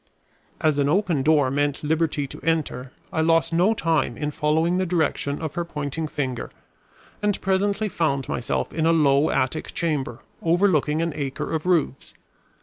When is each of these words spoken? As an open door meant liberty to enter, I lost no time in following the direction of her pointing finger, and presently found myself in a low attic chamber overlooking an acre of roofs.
As 0.61 0.79
an 0.79 0.89
open 0.89 1.21
door 1.21 1.51
meant 1.51 1.83
liberty 1.83 2.25
to 2.25 2.41
enter, 2.41 2.91
I 3.13 3.21
lost 3.21 3.53
no 3.53 3.75
time 3.75 4.17
in 4.17 4.31
following 4.31 4.77
the 4.77 4.85
direction 4.87 5.39
of 5.39 5.53
her 5.53 5.63
pointing 5.63 6.07
finger, 6.07 6.49
and 7.21 7.39
presently 7.39 7.87
found 7.87 8.27
myself 8.27 8.73
in 8.73 8.87
a 8.87 8.93
low 8.93 9.29
attic 9.29 9.75
chamber 9.75 10.21
overlooking 10.41 11.03
an 11.03 11.13
acre 11.15 11.53
of 11.53 11.67
roofs. 11.67 12.15